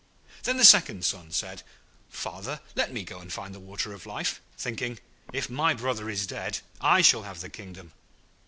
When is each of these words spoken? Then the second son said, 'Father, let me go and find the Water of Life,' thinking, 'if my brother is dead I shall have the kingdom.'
Then 0.45 0.57
the 0.57 0.65
second 0.65 1.05
son 1.05 1.29
said, 1.31 1.61
'Father, 2.09 2.59
let 2.73 2.91
me 2.91 3.03
go 3.03 3.19
and 3.19 3.31
find 3.31 3.53
the 3.53 3.59
Water 3.59 3.93
of 3.93 4.07
Life,' 4.07 4.41
thinking, 4.57 4.97
'if 5.31 5.47
my 5.47 5.75
brother 5.75 6.09
is 6.09 6.25
dead 6.25 6.57
I 6.91 7.01
shall 7.01 7.21
have 7.21 7.39
the 7.41 7.49
kingdom.' 7.51 7.91